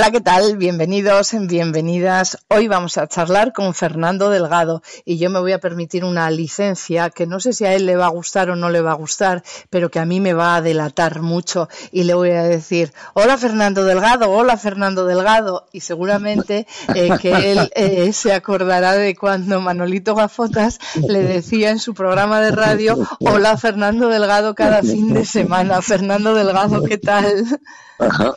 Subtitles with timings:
[0.00, 0.56] Hola, ¿qué tal?
[0.56, 2.38] Bienvenidos, bienvenidas.
[2.48, 7.10] Hoy vamos a charlar con Fernando Delgado y yo me voy a permitir una licencia
[7.10, 8.94] que no sé si a él le va a gustar o no le va a
[8.94, 12.94] gustar, pero que a mí me va a delatar mucho y le voy a decir,
[13.12, 19.14] hola Fernando Delgado, hola Fernando Delgado y seguramente eh, que él eh, se acordará de
[19.14, 25.12] cuando Manolito Gafotas le decía en su programa de radio, hola Fernando Delgado cada fin
[25.12, 25.82] de semana.
[25.82, 27.44] Fernando Delgado, ¿qué tal?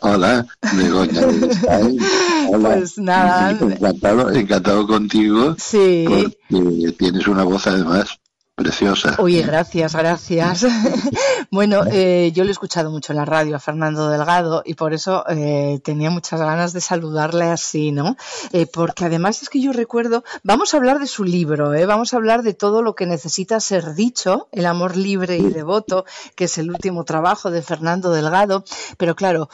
[0.02, 1.22] Hola, Begoña.
[2.50, 2.76] Hola.
[2.76, 3.52] Pues nada.
[3.52, 5.56] Encantado, encantado contigo.
[5.58, 6.06] Sí.
[6.50, 8.20] Porque tienes una voz además
[8.56, 9.16] preciosa.
[9.18, 10.66] Oye, gracias, gracias.
[11.52, 14.94] bueno, eh, yo le he escuchado mucho en la radio a Fernando Delgado y por
[14.94, 18.16] eso eh, tenía muchas ganas de saludarle así, ¿no?
[18.52, 21.88] Eh, porque además es que yo recuerdo, vamos a hablar de su libro, ¿eh?
[21.88, 26.06] vamos a hablar de todo lo que necesita ser dicho, El amor libre y devoto,
[26.36, 28.64] que es el último trabajo de Fernando Delgado,
[28.98, 29.50] pero claro,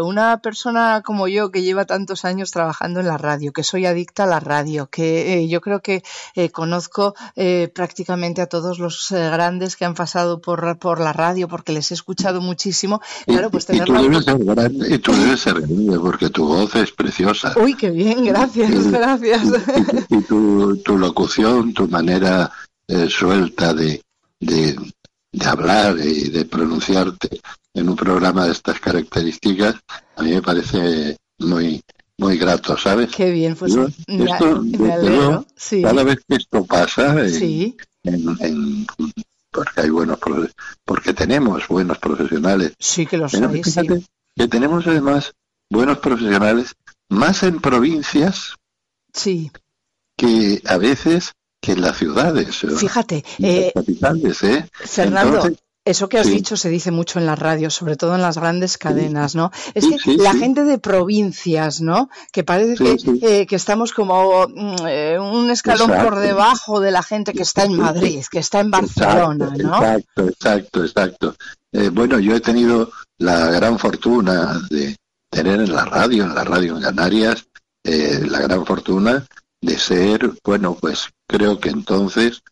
[0.00, 4.24] una persona como yo que lleva tantos años trabajando en la radio, que soy adicta
[4.24, 6.02] a la radio, que yo creo que
[6.52, 7.14] conozco
[7.74, 11.90] prácticamente a todos los eh, grandes que han pasado por, por la radio, porque les
[11.90, 13.00] he escuchado muchísimo.
[13.26, 16.46] Claro, pues y, y, tú debes ser grande, y tú debes ser grande, porque tu
[16.46, 17.54] voz es preciosa.
[17.56, 19.42] Uy, qué bien, gracias, gracias.
[20.08, 22.50] Y, y tu, tu, locución, tu manera
[22.86, 24.02] eh, suelta de,
[24.40, 24.76] de,
[25.32, 27.40] de hablar y de pronunciarte
[27.74, 29.76] en un programa de estas características,
[30.16, 31.82] a mí me parece muy
[32.18, 33.10] muy grato, ¿sabes?
[33.14, 35.46] Qué bien, pues Yo, me, esto, me alegro.
[35.56, 35.82] Sí.
[35.82, 37.76] Cada vez que esto pasa, en, Sí,
[38.14, 38.86] en- en-
[39.50, 40.18] porque hay buenos
[40.84, 42.74] porque tenemos buenos profesionales.
[42.78, 43.70] sí que lo Pero soy, sí.
[43.70, 44.02] fíjate
[44.36, 45.32] que tenemos además
[45.70, 46.74] buenos profesionales
[47.08, 48.54] más en provincias
[49.12, 49.50] Sí,
[50.16, 52.68] que a veces que en las ciudades, ¿eh?
[52.76, 54.68] fíjate, en eh, las capitales, ¿eh?
[54.72, 55.58] Fernando, Entonces,
[55.90, 56.34] eso que has sí.
[56.34, 59.50] dicho se dice mucho en la radio, sobre todo en las grandes cadenas, ¿no?
[59.74, 60.38] Es que sí, la sí.
[60.38, 62.10] gente de provincias, ¿no?
[62.32, 67.02] Que parece que, eh, que estamos como mm, eh, un escalón por debajo de la
[67.02, 69.76] gente que está en Madrid, que está en Barcelona, Exacto, ¿no?
[69.76, 71.36] Exacto, exacto, exacto.
[71.72, 74.96] Eh, bueno, yo he tenido la gran fortuna de
[75.30, 77.46] tener en la radio, en la radio en Canarias,
[77.84, 79.26] eh, la gran fortuna
[79.60, 82.42] de ser, bueno, pues creo que entonces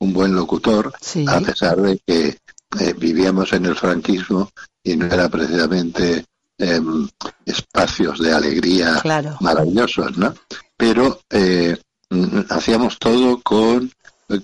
[0.00, 0.92] un buen locutor,
[1.28, 2.36] a pesar de que
[2.80, 4.50] eh, vivíamos en el franquismo
[4.82, 6.24] y no era precisamente
[6.58, 7.08] em,
[7.44, 9.36] espacios de alegría claro.
[9.40, 10.34] maravillosos, ¿no?
[10.76, 11.76] Pero eh,
[12.10, 13.90] mm, hacíamos todo con,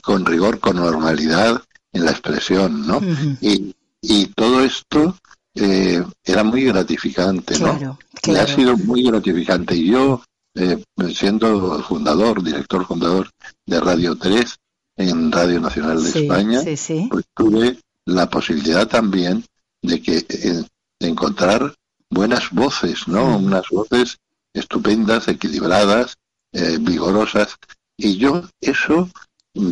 [0.02, 3.00] con rigor, con normalidad en la expresión, ¿no?
[3.40, 5.16] Y, y todo esto
[5.54, 7.76] eh, era muy gratificante, ¿no?
[7.78, 9.74] Claro, Y ha sido muy gratificante.
[9.74, 10.22] Y yo,
[10.54, 10.82] eh,
[11.12, 13.28] siendo fundador, director fundador
[13.66, 14.56] de Radio 3
[14.96, 17.08] en Radio Nacional de Sí, España, sí, sí.
[17.10, 19.44] pues tuve la posibilidad también
[19.82, 20.64] de que eh,
[20.98, 21.74] de encontrar
[22.10, 23.38] buenas voces, ¿no?
[23.38, 23.44] Mm.
[23.46, 24.18] Unas voces
[24.52, 26.16] estupendas, equilibradas,
[26.52, 27.56] eh, vigorosas.
[27.96, 29.08] Y yo eso,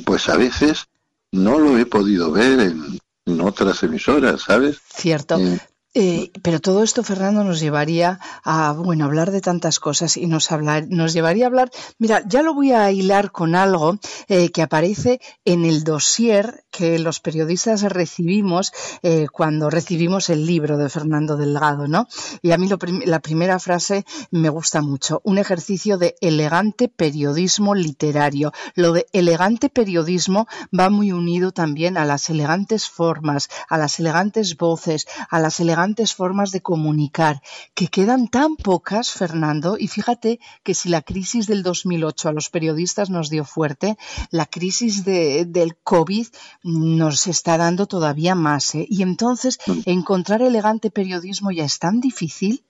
[0.05, 0.87] pues a veces
[1.33, 4.79] no lo he podido ver en, en otras emisoras, ¿sabes?
[4.95, 5.39] Cierto.
[5.39, 5.61] Eh,
[5.95, 10.53] Eh, pero todo esto, Fernando, nos llevaría a bueno hablar de tantas cosas y nos
[10.53, 11.71] hablar, nos llevaría a hablar.
[11.99, 13.99] Mira, ya lo voy a hilar con algo
[14.29, 18.73] eh, que aparece en el dossier que los periodistas recibimos
[19.03, 22.07] eh, cuando recibimos el libro de Fernando Delgado, ¿no?
[22.43, 27.75] Y a mí lo la primera frase me gusta mucho, un ejercicio de elegante periodismo
[27.75, 28.53] literario.
[28.75, 30.47] Lo de elegante periodismo
[30.79, 35.78] va muy unido también a las elegantes formas, a las elegantes voces, a las elegantes
[36.15, 37.41] formas de comunicar,
[37.75, 42.51] que quedan tan pocas, Fernando, y fíjate que si la crisis del 2008 a los
[42.51, 43.97] periodistas nos dio fuerte,
[44.31, 46.27] la crisis de, del COVID
[46.63, 48.75] nos está dando todavía más.
[48.75, 48.87] ¿eh?
[48.89, 52.65] Y entonces, encontrar elegante periodismo ya es tan difícil.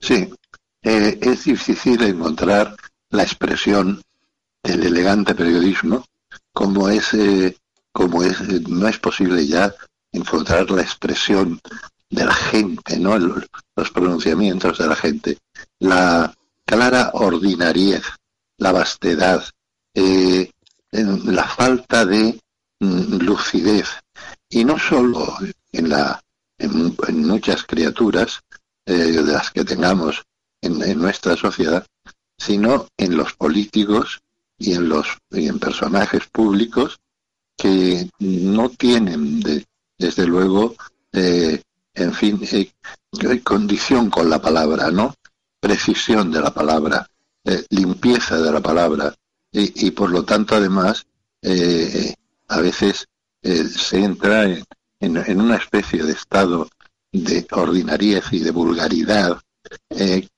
[0.00, 0.28] Sí,
[0.82, 2.76] eh, es difícil encontrar
[3.10, 4.02] la expresión
[4.62, 6.04] del elegante periodismo
[6.52, 7.56] como es, eh,
[7.92, 9.74] como es, no es posible ya
[10.12, 11.60] encontrar la expresión
[12.12, 13.18] de la gente, ¿no?
[13.18, 15.38] los pronunciamientos de la gente,
[15.80, 16.32] la
[16.66, 18.02] clara ordinariez,
[18.58, 19.42] la vastedad,
[19.94, 20.50] eh,
[20.90, 22.38] la falta de
[22.80, 23.88] mm, lucidez,
[24.50, 25.36] y no solo
[25.72, 26.22] en, la,
[26.58, 26.94] en,
[27.26, 28.40] muchas criaturas
[28.84, 30.22] eh, de las que tengamos
[30.60, 31.86] en, nuestra sociedad,
[32.36, 34.20] sino en los políticos
[34.58, 37.00] y en los en personajes públicos
[37.56, 39.40] que no tienen
[39.98, 40.74] desde luego
[41.12, 41.62] eh,
[41.94, 42.70] en fin eh,
[43.42, 45.14] condición con la palabra no
[45.60, 47.06] precisión de la palabra
[47.44, 49.14] eh, limpieza de la palabra
[49.54, 51.04] y, por lo tanto además
[52.48, 53.06] a veces
[53.42, 54.64] se entra en,
[55.00, 56.70] en, una especie de estado
[57.12, 59.38] de ordinariez y de vulgaridad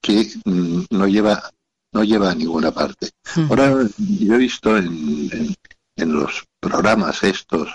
[0.00, 1.48] que mm, no lleva
[1.92, 3.10] no lleva a ninguna parte.
[3.48, 5.54] Ahora yo he visto en,
[5.96, 7.74] en los programas estos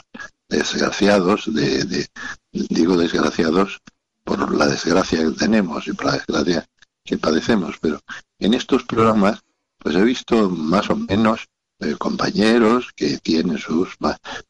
[0.50, 2.08] desgraciados, de,
[2.52, 3.80] digo desgraciados
[4.24, 6.66] por la desgracia que tenemos y por la desgracia
[7.04, 8.00] que padecemos, pero
[8.40, 9.40] en estos programas
[9.78, 11.48] pues he visto más o menos
[11.80, 13.98] eh, compañeros que tienen sus,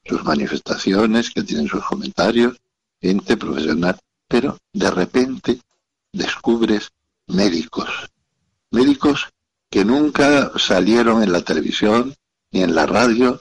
[0.03, 2.57] sus manifestaciones, que tienen sus comentarios,
[2.99, 3.97] gente profesional,
[4.27, 5.61] pero de repente
[6.11, 6.89] descubres
[7.27, 7.89] médicos,
[8.71, 9.29] médicos
[9.69, 12.15] que nunca salieron en la televisión
[12.51, 13.39] ni en la radio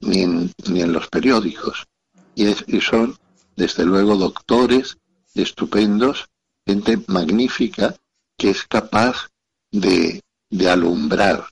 [0.00, 1.86] ni en, ni en los periódicos.
[2.34, 3.16] Y, son,
[3.56, 4.98] desde luego, doctores
[5.34, 6.28] estupendos,
[6.66, 7.94] gente magnífica
[8.36, 9.28] que es capaz
[9.70, 11.46] de, de alumbrar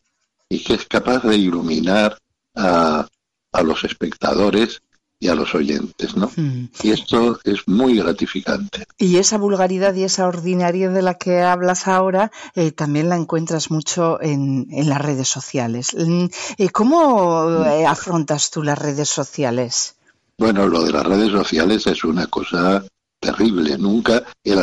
[0.49, 2.19] y que es capaz de iluminar
[2.55, 3.09] a,
[3.53, 4.83] a los espectadores
[5.19, 6.31] y a los oyentes, ¿no?
[6.37, 6.69] Hmm.
[6.83, 8.85] Y esto es muy gratificante.
[8.99, 13.71] Y esa vulgaridad y esa ordinaria de la que hablas ahora eh, también la encuentras
[13.71, 15.97] mucho en, en las redes sociales.
[15.97, 16.27] Mm,
[16.59, 19.97] eh, ¿Cómo eh, afrontas tú las redes sociales?
[20.39, 22.85] Bueno, lo de las redes sociales es una cosa
[23.21, 23.79] terrible.
[23.79, 24.59] Nunca el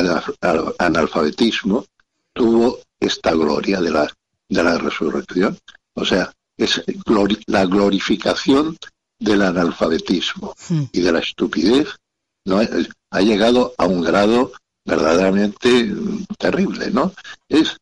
[0.80, 1.86] analfabetismo
[2.34, 4.12] tuvo esta gloria de la,
[4.50, 5.58] de la resurrección.
[5.94, 6.82] O sea, es
[7.48, 8.78] la glorificación
[9.20, 10.84] del analfabetismo hmm.
[10.92, 11.88] y de la estupidez
[12.46, 12.60] no
[13.12, 14.52] ha llegado a un grado
[14.84, 15.94] verdaderamente
[16.40, 17.14] terrible, ¿no?
[17.48, 17.78] Es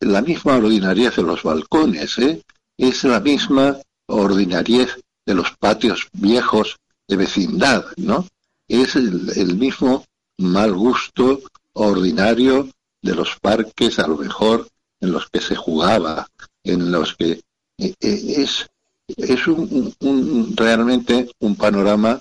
[0.00, 2.42] la misma ordinariez de los balcones, ¿eh?
[2.78, 3.76] es la misma
[4.06, 4.96] ordinariez
[5.26, 6.76] de los patios viejos
[7.08, 8.26] de vecindad, ¿no?
[8.68, 10.04] Es el, mismo
[10.38, 11.40] mal gusto
[11.74, 12.68] ordinario
[13.02, 14.68] de los parques, a lo mejor,
[15.00, 16.26] en los que se jugaba,
[16.62, 17.42] en los que
[17.78, 18.66] eh, eh, es
[19.08, 22.20] es un, realmente un panorama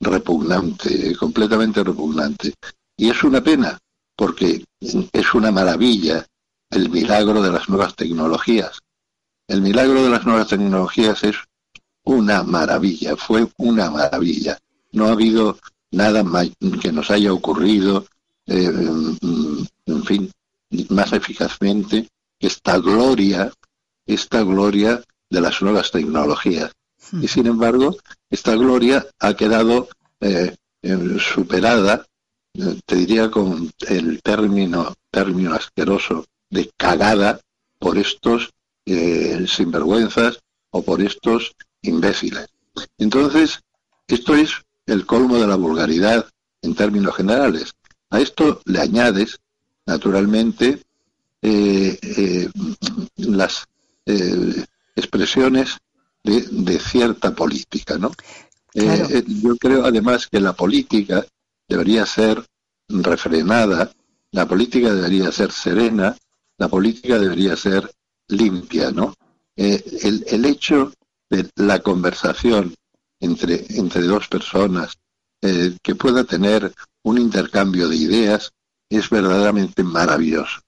[0.00, 2.54] repugnante, completamente repugnante.
[2.96, 3.78] Y es una pena,
[4.16, 6.26] porque es una maravilla
[6.70, 8.78] el milagro de las nuevas tecnologías.
[9.46, 11.36] El milagro de las nuevas tecnologías es
[12.08, 14.58] una maravilla, fue una maravilla.
[14.92, 15.58] No ha habido
[15.90, 16.24] nada
[16.80, 18.06] que nos haya ocurrido,
[18.46, 20.30] eh, mm, en fin,
[20.88, 22.08] más eficazmente
[22.38, 23.52] que esta gloria,
[24.06, 26.72] esta gloria de las nuevas tecnologías.
[27.12, 27.96] Y sin embargo,
[28.30, 29.88] esta gloria ha quedado
[30.20, 30.56] eh,
[31.18, 32.06] superada,
[32.54, 37.38] eh, te diría con el término, término asqueroso de cagada
[37.78, 38.50] por estos
[38.86, 40.38] eh, sinvergüenzas
[40.70, 42.46] o por estos imbéciles.
[42.98, 43.60] Entonces,
[44.06, 44.52] esto es
[44.86, 46.28] el colmo de la vulgaridad
[46.62, 47.74] en términos generales.
[48.10, 49.38] A esto le añades,
[49.86, 50.82] naturalmente,
[53.16, 53.66] las
[54.96, 55.78] expresiones
[56.24, 58.10] de, cierta política, ¿no?
[58.74, 61.24] Eh, eh, yo creo además que la política
[61.66, 62.44] debería ser
[62.88, 63.90] refrenada,
[64.32, 66.16] la política debería ser serena,
[66.58, 67.90] la política debería ser
[68.28, 69.14] limpia, ¿no?
[69.56, 70.92] Eh, el, el, hecho
[71.30, 72.74] de la conversación
[73.20, 74.98] entre, entre dos personas
[75.40, 76.72] que pueda tener
[77.04, 78.50] un intercambio de ideas
[78.90, 80.60] es verdaderamente maravilloso.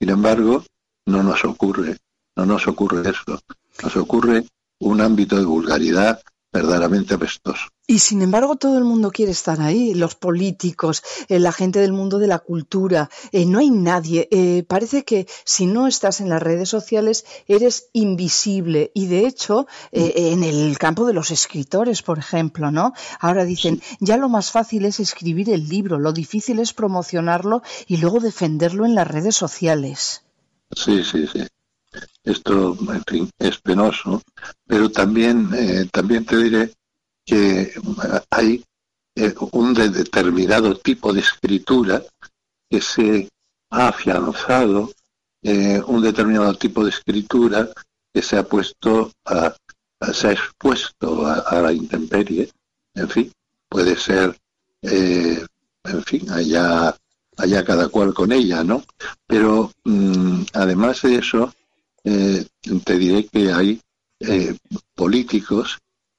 [0.00, 0.64] Sin embargo,
[1.06, 1.98] no nos ocurre,
[2.36, 3.40] no nos ocurre eso
[3.82, 4.44] nos ocurre
[4.80, 6.20] un ámbito de vulgaridad
[6.52, 7.68] verdaderamente apestoso.
[7.90, 11.94] Y sin embargo todo el mundo quiere estar ahí, los políticos, eh, la gente del
[11.94, 14.28] mundo de la cultura, eh, no hay nadie.
[14.30, 19.66] Eh, parece que si no estás en las redes sociales eres invisible y de hecho
[19.90, 22.92] en el campo de los escritores, por ejemplo, ¿no?
[23.20, 27.96] Ahora dicen, ya lo más fácil es escribir el libro, lo difícil es promocionarlo y
[27.96, 30.24] luego defenderlo en las redes sociales.
[30.76, 31.46] Sí, sí, sí.
[32.22, 34.20] Esto, en fin, es penoso,
[34.66, 36.74] pero también, eh, también te diré
[37.28, 37.74] que
[38.30, 38.64] hay
[39.14, 42.02] eh, un determinado tipo de escritura
[42.70, 43.28] que se
[43.70, 44.90] ha afianzado,
[45.42, 47.68] eh, un determinado tipo de escritura
[48.14, 49.54] que se ha puesto a,
[50.12, 52.50] se ha expuesto a, la intemperie,
[52.94, 53.32] en fin,
[53.68, 54.34] puede ser
[54.80, 55.44] eh,
[55.84, 56.96] en fin, allá,
[57.36, 58.82] allá cada cual con ella, ¿no?
[59.26, 61.52] Pero mm, además de eso,
[62.04, 62.46] eh,
[62.84, 63.80] te diré que hay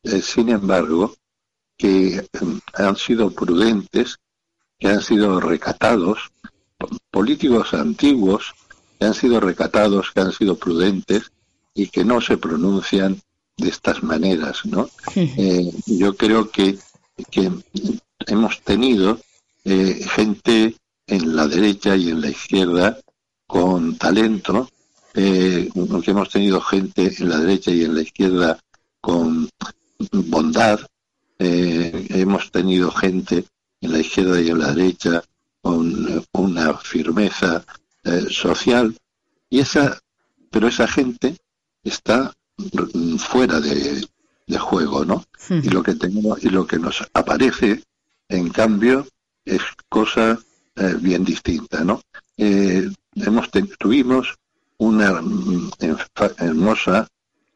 [0.04, 1.16] eh, sin embargo,
[1.78, 4.18] que mm, han sido prudentes,
[4.78, 6.32] que han sido recatados,
[7.12, 8.54] políticos antiguos
[9.00, 11.32] que han sido recatados, que han sido prudentes
[11.74, 13.22] y que no se pronuncian
[13.58, 14.90] de estas maneras, ¿no?
[15.16, 16.78] Eh, yo creo que,
[17.32, 17.52] que
[18.28, 19.20] hemos tenido
[19.64, 20.76] eh, gente
[21.08, 23.00] en la derecha y en la izquierda
[23.48, 24.70] con talento,
[25.14, 25.70] eh,
[26.04, 28.60] que hemos tenido gente en la derecha y en la izquierda
[29.02, 29.50] con
[30.12, 30.80] bondad,
[31.38, 33.46] eh, hemos tenido gente
[33.82, 35.24] en la izquierda y en la derecha
[35.62, 37.66] con una firmeza
[38.30, 38.96] social
[39.50, 40.00] y esa
[40.50, 41.38] pero esa gente
[41.84, 42.34] está
[43.18, 44.08] fuera de,
[44.58, 45.24] juego, ¿no?
[45.50, 47.84] Y lo que tenemos y lo que nos aparece,
[48.28, 49.08] en cambio,
[49.46, 50.40] es cosa
[50.76, 52.02] eh, bien distinta, ¿no?
[52.36, 54.36] Eh, hemos tuvimos
[54.78, 55.72] una mm,
[56.40, 57.08] hermosa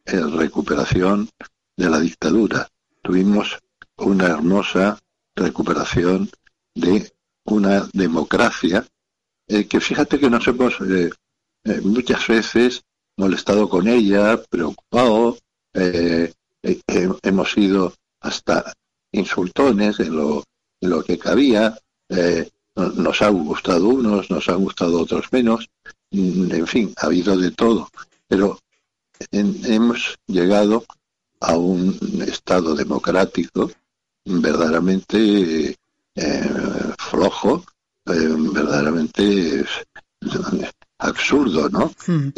[0.06, 1.30] eh, recuperación
[1.76, 2.68] de la dictadura,
[3.02, 3.60] tuvimos
[3.98, 5.00] una hermosa
[5.36, 6.30] recuperación
[6.76, 7.12] de
[7.46, 8.86] una democracia
[9.48, 10.78] que fíjate que nos hemos
[11.84, 12.84] muchas veces
[13.18, 15.38] molestado con ella, preocupado,
[15.74, 16.32] eh,
[16.64, 18.74] eh, hemos sido hasta
[19.12, 20.44] insultones en lo,
[20.82, 21.78] en lo que cabía,
[22.10, 25.70] eh, nos han gustado unos, nos han gustado otros menos,
[26.12, 27.90] mm, en fin, ha habido de todo,
[28.28, 28.60] pero
[29.32, 30.84] hemos llegado
[31.44, 31.98] a un
[32.28, 33.72] estado democrático
[34.26, 35.78] verdaderamente
[36.98, 37.64] flojo,
[38.06, 39.66] verdaderamente
[41.00, 41.92] absurdo, ¿no?
[42.06, 42.30] Hmm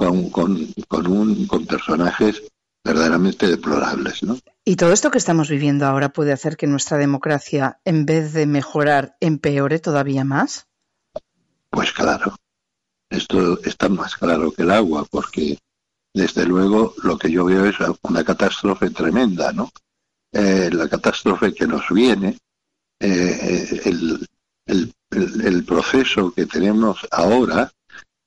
[0.00, 2.42] con, con, un, con personajes
[2.82, 4.22] verdaderamente deplorables.
[4.22, 4.38] ¿no?
[4.64, 8.46] ¿Y todo esto que estamos viviendo ahora puede hacer que nuestra democracia, en vez de
[8.46, 10.68] mejorar, empeore todavía más?
[11.68, 12.34] Pues claro,
[13.10, 15.58] esto está más claro que el agua, porque
[16.12, 19.70] desde luego lo que yo veo es una catástrofe tremenda, ¿no?
[20.32, 22.38] Eh, la catástrofe que nos viene,
[23.00, 24.28] eh, el,
[24.66, 27.72] el, el, proceso que tenemos ahora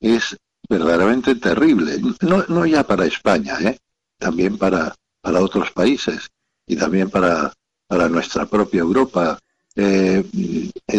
[0.02, 0.36] es
[0.68, 3.78] verdaderamente terrible, no, no ya para España, ¿eh?
[4.18, 6.30] también para, para otros países
[6.68, 7.54] y también para,
[7.88, 9.40] para nuestra propia Europa.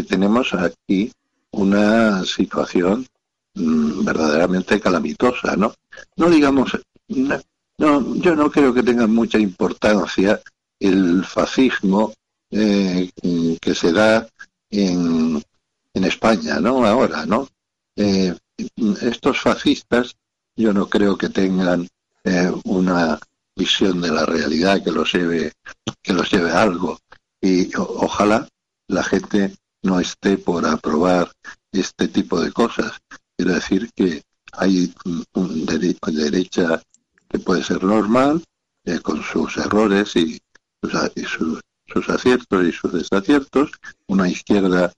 [0.09, 1.13] Tenemos aquí
[1.51, 3.07] una situación
[3.55, 5.75] mm, verdaderamente calamitosa, ¿no?
[6.17, 10.41] No digamos, no, yo no creo que tenga mucha importancia
[10.79, 12.13] el fascismo
[12.51, 14.29] que se da
[14.71, 15.43] en,
[15.93, 16.87] en España, ¿no?
[16.87, 17.49] Ahora, ¿no?
[19.01, 20.17] estos fascistas
[20.57, 21.89] yo no creo que tengan
[22.25, 23.19] eh, una
[23.57, 25.53] visión de la realidad que los lleve
[26.03, 26.99] que los lleve a algo
[27.41, 28.49] y ojalá
[28.89, 31.31] la gente no esté por aprobar
[31.73, 32.93] este tipo de cosas
[33.37, 34.23] quiero decir que
[34.57, 34.93] hay
[35.35, 36.83] un derecha
[37.29, 38.43] que puede ser normal
[38.85, 40.41] eh, con sus errores y,
[41.27, 43.71] sus, sus aciertos y sus desaciertos
[44.07, 44.93] una izquierda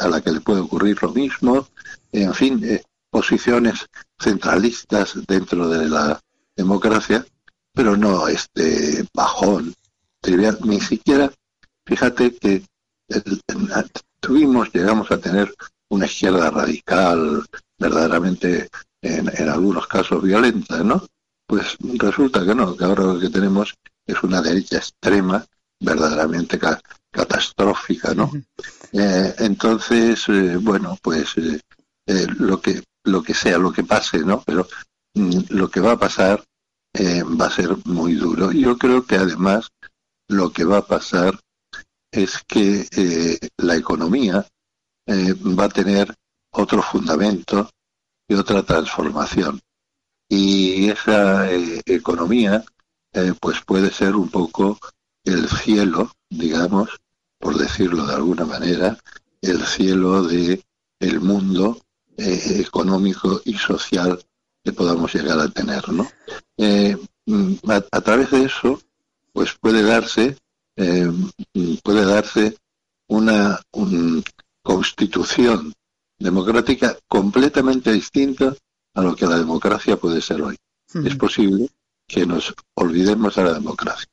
[0.00, 1.68] a la que le puede ocurrir lo mismo,
[2.12, 3.86] en fin, eh, posiciones
[4.18, 6.18] centralistas dentro de la
[6.56, 7.26] democracia,
[7.74, 9.74] pero no este bajón
[10.64, 11.32] ni siquiera,
[11.84, 12.64] fíjate que
[14.20, 15.52] tuvimos, llegamos a tener
[15.88, 17.44] una izquierda radical,
[17.82, 18.68] verdaderamente
[19.02, 21.06] en, en algunos casos violenta, ¿no?
[21.46, 23.74] Pues resulta que no, que ahora lo que tenemos
[24.06, 25.44] es una derecha extrema,
[25.82, 26.58] verdaderamente
[27.10, 28.30] catastrófica, ¿no?
[28.92, 34.42] Eh, entonces, eh, bueno, pues eh, lo que lo que sea, lo que pase, ¿no?
[34.42, 34.68] Pero
[35.14, 36.42] mm, lo que va a pasar
[36.94, 38.52] va a ser muy duro.
[38.52, 39.70] Yo creo que además
[40.28, 41.38] lo que va a pasar
[42.12, 42.86] es que
[43.56, 44.46] la economía
[45.08, 46.14] va a tener
[46.52, 47.68] otro fundamento
[48.28, 49.60] y otra transformación.
[50.28, 52.64] Y esa economía
[53.40, 54.78] pues puede ser un poco
[55.24, 56.88] el cielo, digamos,
[57.38, 58.98] por decirlo de alguna manera,
[59.42, 60.62] el cielo de
[61.20, 61.82] mundo
[62.16, 64.22] eh, económico y social
[64.62, 66.06] que podamos llegar a tener, ¿no?
[66.56, 66.96] Eh,
[67.68, 68.80] a, través de eso,
[69.32, 70.36] pues puede darse,
[70.76, 71.10] eh,
[71.82, 72.56] puede darse
[73.08, 73.60] una
[74.62, 75.72] constitución
[76.22, 78.54] democrática completamente distinta
[78.94, 80.56] a lo que la democracia puede ser hoy.
[81.04, 81.68] Es posible
[82.06, 84.06] que nos olvidemos de la democracia.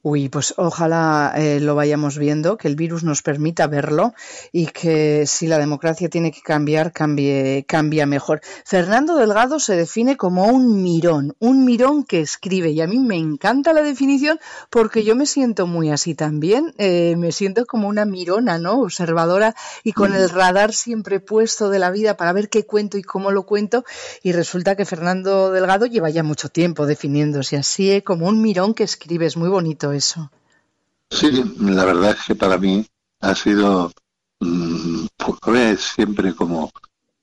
[0.00, 4.14] Uy, pues ojalá eh, lo vayamos viendo, que el virus nos permita verlo
[4.52, 8.40] y que si la democracia tiene que cambiar, cambie, cambia mejor.
[8.64, 13.16] Fernando Delgado se define como un mirón, un mirón que escribe y a mí me
[13.16, 14.38] encanta la definición
[14.70, 18.82] porque yo me siento muy así también, eh, me siento como una mirona, ¿no?
[18.82, 23.02] Observadora y con el radar siempre puesto de la vida para ver qué cuento y
[23.02, 23.84] cómo lo cuento
[24.22, 28.04] y resulta que Fernando Delgado lleva ya mucho tiempo definiéndose así, ¿eh?
[28.04, 30.30] como un mirón que escribe, es muy bonito eso.
[31.10, 31.30] Sí,
[31.60, 32.86] la verdad es que para mí
[33.20, 33.92] ha sido
[34.40, 35.06] mmm,
[35.78, 36.70] siempre como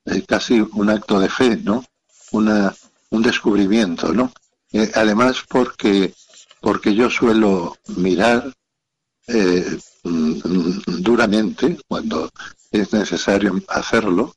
[0.06, 1.84] eh, casi un acto de fe, ¿no?
[2.32, 2.74] Una,
[3.12, 4.32] un descubrimiento, ¿no?
[4.72, 6.14] Eh, además porque
[6.66, 8.52] porque yo suelo mirar
[9.28, 12.30] eh, mm, duramente cuando
[12.72, 14.34] es necesario hacerlo,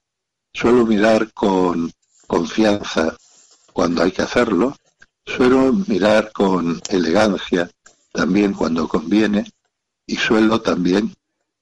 [0.52, 1.90] suelo mirar con
[2.26, 3.16] confianza
[3.72, 4.76] cuando hay que hacerlo,
[5.24, 7.70] suelo mirar con elegancia
[8.18, 9.48] también cuando conviene
[10.04, 11.14] y suelo también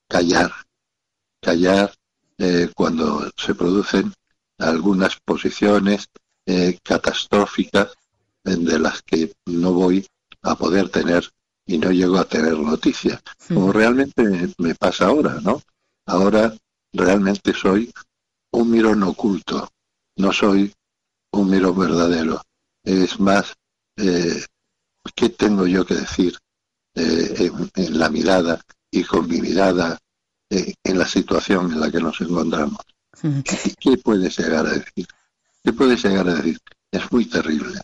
[0.08, 0.50] callar,
[1.42, 1.92] callar
[2.38, 4.14] eh, cuando se producen
[4.56, 6.08] algunas posiciones
[6.46, 7.92] eh, catastróficas
[8.42, 10.06] de las que no voy
[10.40, 11.30] a poder tener
[11.66, 14.22] y no llego a tener noticia, como realmente
[14.56, 15.60] me pasa ahora, ¿no?
[16.06, 16.56] Ahora
[16.90, 17.92] realmente soy
[18.52, 19.68] un mirón oculto,
[20.16, 20.72] no soy
[21.32, 22.40] un mirón verdadero.
[22.82, 23.52] Es más,
[23.98, 24.42] eh,
[25.14, 26.38] ¿qué tengo yo que decir
[26.96, 28.60] eh, en, la mirada
[28.90, 29.98] y con mi mirada
[30.50, 32.80] eh, en la situación en la que nos encontramos.
[33.78, 35.06] ¿Qué puede llegar a decir?
[35.62, 36.58] ¿Qué puede llegar a decir?
[36.90, 37.80] Es muy terrible.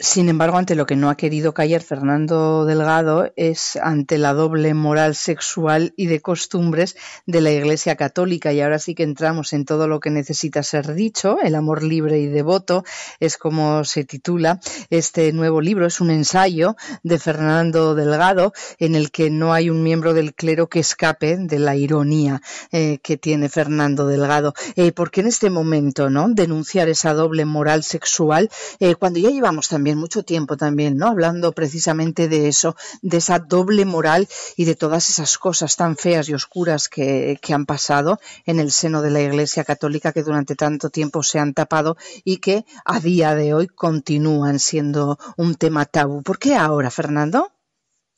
[0.00, 4.74] Sin embargo, ante lo que no ha querido callar Fernando Delgado es ante la doble
[4.74, 6.96] moral sexual y de costumbres
[7.26, 8.52] de la Iglesia Católica.
[8.52, 11.38] Y ahora sí que entramos en todo lo que necesita ser dicho.
[11.40, 12.82] El amor libre y devoto
[13.20, 14.58] es como se titula
[14.90, 15.86] este nuevo libro.
[15.86, 16.74] Es un ensayo
[17.04, 21.60] de Fernando Delgado en el que no hay un miembro del clero que escape de
[21.60, 24.54] la ironía eh, que tiene Fernando Delgado.
[24.74, 29.30] Eh, ¿Por qué en este momento no denunciar esa doble moral sexual eh, cuando ya
[29.30, 31.08] llevamos también mucho tiempo también, ¿no?
[31.08, 34.26] Hablando precisamente de eso, de esa doble moral
[34.56, 38.72] y de todas esas cosas tan feas y oscuras que, que han pasado en el
[38.72, 43.00] seno de la Iglesia Católica que durante tanto tiempo se han tapado y que a
[43.00, 46.22] día de hoy continúan siendo un tema tabú.
[46.22, 47.50] ¿Por qué ahora, Fernando?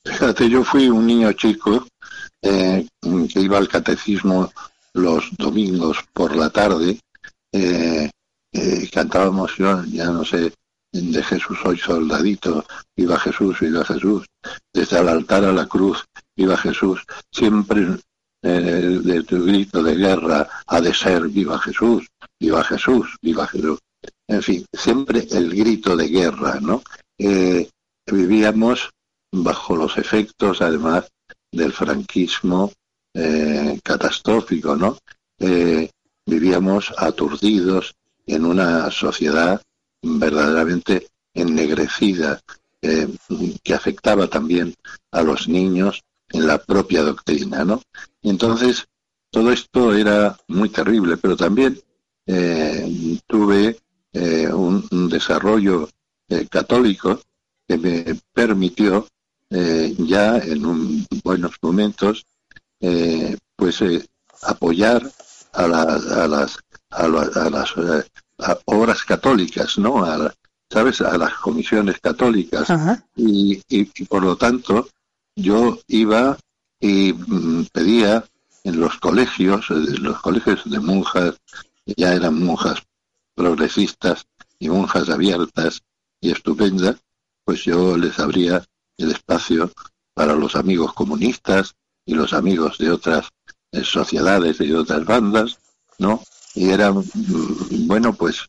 [0.04, 1.84] Fíjate, yo fui un niño chico
[2.42, 4.52] eh, que iba al catecismo
[4.94, 7.00] los domingos por la tarde.
[7.52, 8.08] Eh,
[8.52, 10.52] eh, cantábamos, yo ya no sé,
[10.92, 12.64] de Jesús soy soldadito,
[12.96, 14.26] viva Jesús, viva Jesús,
[14.72, 16.04] desde el altar a la cruz,
[16.36, 17.98] viva Jesús, siempre
[18.42, 22.06] eh, de tu grito de guerra ha de ser viva Jesús,
[22.38, 23.78] viva Jesús, viva Jesús.
[24.28, 26.82] En fin, siempre el grito de guerra, ¿no?
[27.18, 27.68] Eh,
[28.10, 28.90] vivíamos
[29.32, 31.08] bajo los efectos, además,
[31.50, 32.72] del franquismo
[33.14, 34.98] eh, catastrófico, ¿no?
[36.28, 37.94] vivíamos aturdidos
[38.26, 39.60] en una sociedad
[40.18, 42.40] verdaderamente ennegrecida,
[42.82, 43.08] eh,
[43.62, 44.74] que afectaba también
[45.10, 47.82] a los niños en la propia doctrina, ¿no?
[48.22, 48.84] entonces,
[49.30, 51.78] todo esto era muy terrible, pero también
[52.26, 53.76] eh, tuve
[54.12, 55.88] eh, un, desarrollo
[56.50, 57.20] católico
[57.68, 59.06] que me permitió
[59.50, 62.24] ya en un, buenos momentos
[63.56, 63.80] pues
[64.42, 65.08] apoyar
[65.52, 66.58] a, a las
[66.90, 67.76] a, las
[68.66, 70.04] obras católicas, ¿no?
[70.04, 70.32] A,
[70.70, 71.00] ¿Sabes?
[71.00, 72.68] A las comisiones católicas.
[73.14, 74.88] Y, y, por lo tanto,
[75.36, 76.36] yo iba
[76.80, 78.24] y mm, pedía
[78.64, 81.36] en los colegios, en los colegios de monjas,
[81.86, 82.82] ya eran monjas
[83.34, 84.26] progresistas
[84.58, 85.82] y monjas abiertas
[86.20, 86.96] y estupendas,
[87.44, 88.64] pues yo les abría
[88.98, 89.70] el espacio
[90.14, 93.28] para los amigos comunistas y los amigos de otras
[93.70, 95.58] eh, sociedades y de otras bandas,
[95.98, 96.22] ¿no?
[96.56, 98.48] Y era, mm, bueno, pues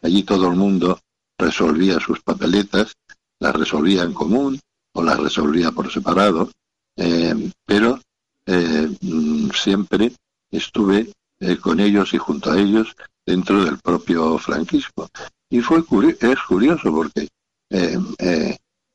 [0.00, 0.98] allí todo el mundo
[1.36, 2.94] resolvía sus papeletas,
[3.40, 4.60] las resolvía en común
[4.92, 6.50] o las resolvía por separado,
[6.96, 8.00] eh, pero
[8.46, 10.12] eh, mm, siempre
[10.50, 12.94] estuve eh, con ellos y junto a ellos
[13.26, 15.08] dentro del propio franquismo.
[15.50, 17.28] Y fue es curioso porque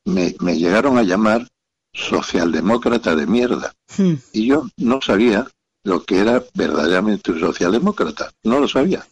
[0.05, 1.47] me, me, llegaron a llamar
[1.93, 3.73] socialdemócrata de mierda.
[3.97, 4.15] Hmm.
[4.31, 5.47] Y yo no sabía
[5.83, 8.31] lo que era verdaderamente un socialdemócrata.
[8.43, 9.05] No lo sabía,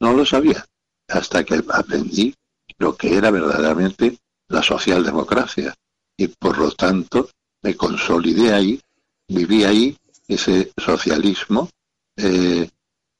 [0.00, 0.64] no lo sabía,
[1.08, 2.34] hasta que aprendí
[2.78, 5.74] lo que era verdaderamente la socialdemocracia.
[6.16, 7.30] Y por lo tanto
[7.62, 8.80] me consolidé ahí,
[9.28, 9.96] viví ahí
[10.28, 11.68] ese socialismo,
[12.16, 12.68] eh,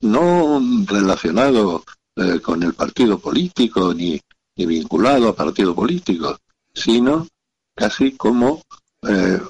[0.00, 1.84] no relacionado
[2.16, 4.20] eh, con el partido político ni,
[4.56, 6.38] vinculado a partido político,
[6.72, 7.28] sino
[7.74, 8.62] casi como
[9.02, 9.40] eh,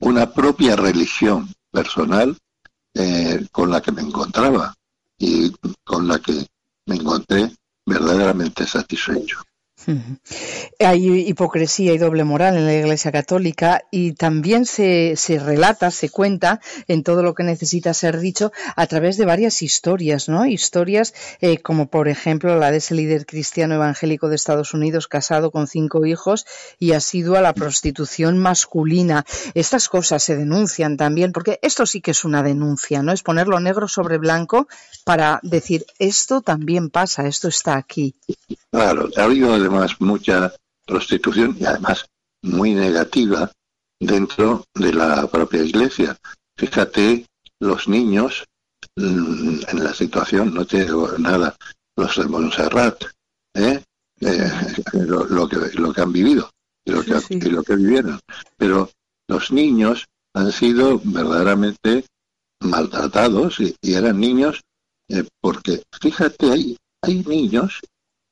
[0.00, 2.36] una propia religión personal
[2.98, 4.74] eh, con la que me encontraba
[5.16, 5.52] y
[5.84, 6.46] con la que
[6.86, 7.48] me encontré
[7.86, 9.40] verdaderamente satisfecho.
[10.80, 16.10] Hay hipocresía y doble moral en la Iglesia Católica y también se, se, relata, se
[16.10, 20.46] cuenta en todo lo que necesita ser dicho a través de varias historias, ¿no?
[20.46, 25.50] Historias eh, como por ejemplo la de ese líder cristiano evangélico de Estados Unidos casado
[25.50, 26.46] con cinco hijos
[26.78, 29.24] y ha sido a la prostitución masculina.
[29.54, 33.12] Estas cosas se denuncian también porque esto sí que es una denuncia, ¿no?
[33.12, 34.68] Es ponerlo negro sobre blanco
[35.04, 38.14] para decir esto también pasa, esto está aquí.
[38.70, 40.54] Claro, ha habido además mucha
[40.86, 42.06] prostitución y además
[42.42, 43.50] muy negativa
[44.00, 46.16] dentro de la propia iglesia.
[46.56, 47.26] Fíjate,
[47.60, 48.44] los niños
[48.96, 51.56] mm, en la situación, no te digo nada,
[51.96, 53.04] los de Montserrat,
[53.54, 53.82] ¿eh?
[54.20, 54.50] Eh,
[54.94, 56.50] lo, que, lo que han vivido
[56.84, 58.18] y lo que, y lo que vivieron.
[58.56, 58.90] Pero
[59.28, 62.04] los niños han sido verdaderamente
[62.60, 64.60] maltratados y, eran niños
[65.08, 67.80] eh, porque, fíjate, hay, hay niños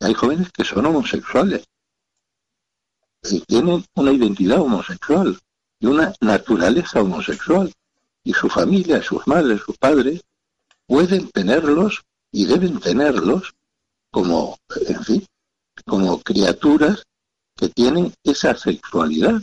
[0.00, 1.64] hay jóvenes que son homosexuales
[3.30, 5.38] y tienen una identidad homosexual
[5.80, 7.72] y una naturaleza homosexual.
[8.24, 10.22] Y su familia, sus madres, sus padres,
[10.86, 13.54] pueden tenerlos y deben tenerlos
[14.10, 15.26] como, en fin,
[15.84, 17.04] como criaturas
[17.56, 19.42] que tienen esa sexualidad,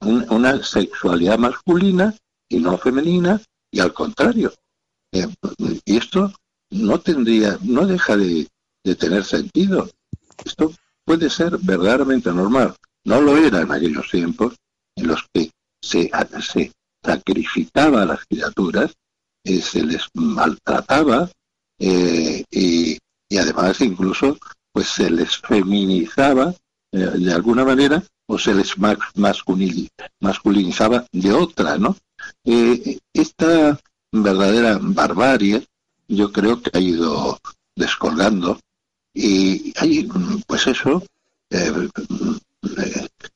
[0.00, 2.14] una sexualidad masculina
[2.48, 4.52] y no femenina, y al contrario.
[5.12, 5.28] Eh,
[5.84, 6.32] y esto
[6.70, 8.48] no tendría, no deja de,
[8.86, 9.90] de tener sentido.
[10.44, 10.72] Esto
[11.04, 12.74] puede ser verdaderamente normal.
[13.04, 14.54] No lo era en aquellos tiempos
[14.94, 15.50] en los que
[15.82, 16.08] se,
[16.40, 16.72] se
[17.02, 18.94] sacrificaba a las criaturas,
[19.44, 21.28] eh, se les maltrataba
[21.80, 22.96] eh, y,
[23.36, 24.38] además incluso
[24.72, 26.54] pues se les feminizaba
[26.92, 28.74] eh, de alguna manera o se les
[29.16, 31.96] masculinizaba de otra, ¿no?
[33.12, 33.78] esta
[34.10, 35.64] verdadera barbarie
[36.08, 37.38] yo creo que ha ido
[37.76, 38.58] descolgando
[39.18, 40.06] y hay,
[40.46, 41.02] pues eso,
[41.48, 41.88] eh,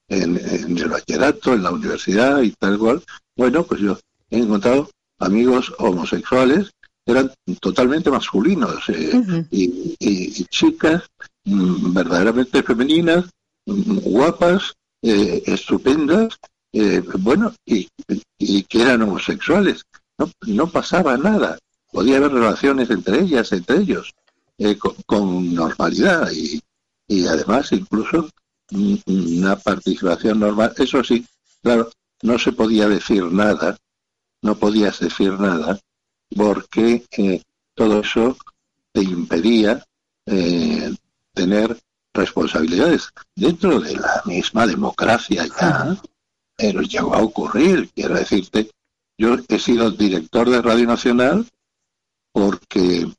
[0.08, 0.36] en,
[0.76, 3.02] el bachillerato, en la universidad y tal cual,
[3.34, 6.70] bueno, pues yo he encontrado amigos homosexuales
[7.06, 11.04] eran totalmente masculinos eh, y, chicas
[11.44, 13.24] mm, verdaderamente femeninas,
[13.64, 16.36] mm, guapas, eh, estupendas,
[17.20, 17.88] bueno, y,
[18.38, 19.82] y, que eran homosexuales.
[20.18, 21.58] No, no pasaba nada.
[21.90, 24.12] Podía haber relaciones entre ellas, entre ellos.
[24.62, 26.62] Eh, con, normalidad y,
[27.08, 28.28] y además incluso
[29.06, 30.74] una participación normal.
[30.76, 31.26] Eso sí,
[31.62, 33.78] claro, no se podía decir nada,
[34.42, 35.80] no podías decir nada,
[36.36, 37.42] porque eh,
[37.74, 38.36] todo eso
[38.92, 39.82] te impedía
[40.26, 40.94] eh,
[41.32, 41.80] tener
[42.12, 45.96] responsabilidades dentro de la misma democracia ya.
[46.54, 48.70] Pero llegó a ocurrir, quiero decirte,
[49.16, 51.46] yo he sido director de Radio Nacional
[52.30, 53.10] porque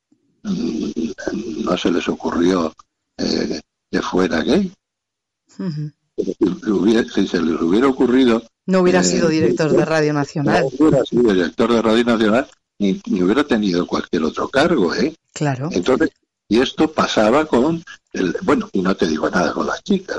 [0.43, 2.73] no se les ocurrió
[3.17, 4.71] eh, que fuera gay.
[6.17, 8.43] si, se les hubiera ocurrido...
[8.65, 10.63] No hubiera eh, sido director de Radio Nacional.
[10.63, 12.47] No hubiera sido director de Radio Nacional
[12.79, 15.15] ni, hubiera tenido cualquier otro cargo, ¿eh?
[15.33, 15.69] Claro.
[15.71, 16.09] Entonces,
[16.49, 20.17] y esto pasaba con, el, bueno, y no te digo nada con las chicas,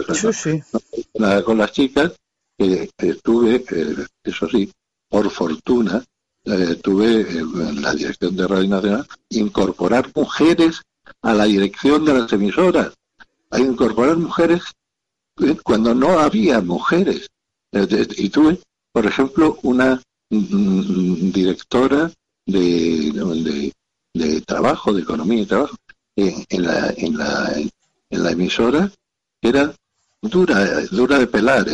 [1.14, 2.12] nada con las chicas,
[2.56, 4.70] que estuve, eh, eso sí,
[5.08, 6.02] por fortuna,
[6.44, 10.82] eh, tuve en la dirección de Radio Nacional incorporar mujeres
[11.22, 12.92] a la dirección de las emisoras,
[13.50, 14.62] a incorporar mujeres
[15.40, 17.28] eh, cuando no había mujeres.
[17.70, 18.58] Eh, y tuve,
[18.90, 22.10] por ejemplo, una mm, mm, directora
[22.44, 23.72] de,
[24.12, 25.76] de, trabajo, de economía y trabajo,
[26.16, 27.54] en, la, en, la,
[28.10, 28.90] en la emisora,
[29.40, 29.72] que era
[30.20, 31.66] dura, dura de pelar,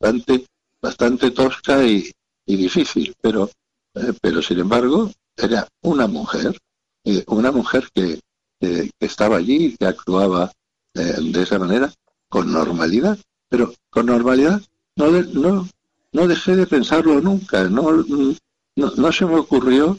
[0.00, 0.46] bastante,
[0.80, 2.10] bastante tosca y,
[2.50, 3.48] y difícil, pero,
[3.94, 6.58] eh, pero sin embargo era una mujer,
[7.04, 8.18] eh, una mujer que,
[9.00, 10.52] estaba allí, que actuaba
[10.94, 11.90] eh, de esa manera,
[12.28, 14.60] con normalidad, pero con normalidad
[14.96, 15.66] no, no,
[16.12, 18.04] no dejé de pensarlo nunca, no,
[18.76, 19.96] no, se me ocurrió,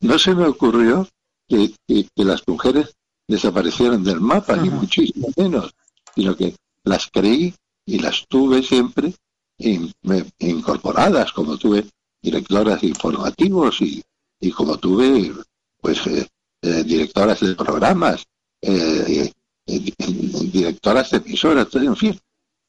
[0.00, 1.08] no se me ocurrió
[1.48, 2.94] que, que, las mujeres
[3.26, 5.74] desaparecieran del mapa, ni muchísimo menos,
[6.14, 7.54] sino que las creí
[7.86, 9.14] y las tuve siempre
[9.58, 11.86] incorporadas, como tuve
[12.20, 14.02] directoras informativos y,
[14.40, 15.32] y como tuve
[15.80, 16.26] pues eh,
[16.62, 18.24] eh, directoras de programas,
[18.62, 19.30] eh,
[19.66, 22.18] directoras de emisoras, en fin,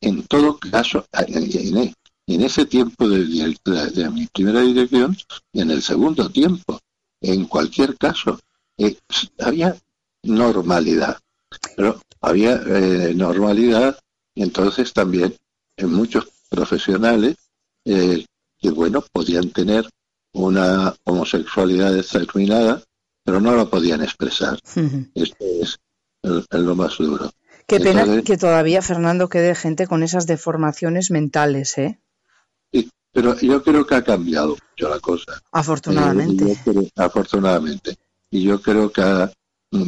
[0.01, 1.93] en todo caso, en,
[2.41, 3.55] ese tiempo de,
[3.93, 5.15] de, mi primera dirección
[5.53, 6.79] y en el segundo tiempo,
[7.21, 8.39] en cualquier caso,
[9.39, 9.77] había
[10.23, 11.17] normalidad,
[11.77, 12.57] pero había
[13.13, 13.97] normalidad
[14.33, 15.35] y entonces también
[15.77, 17.35] en muchos profesionales
[17.85, 18.25] eh,
[18.57, 19.87] que, bueno, podían tener
[20.33, 22.81] una homosexualidad determinada,
[23.23, 24.59] pero no la podían expresar.
[25.13, 25.77] Esto es
[26.51, 27.31] lo más duro.
[27.67, 31.99] Qué pena que todavía, Fernando, quede gente con esas deformaciones mentales, ¿eh?
[32.71, 35.41] Sí, pero yo creo que ha cambiado mucho la cosa.
[35.51, 36.51] Afortunadamente.
[36.65, 37.97] Eh, afortunadamente.
[38.29, 39.31] Y yo creo que,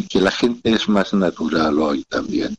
[0.10, 2.56] que la gente es más natural hoy también,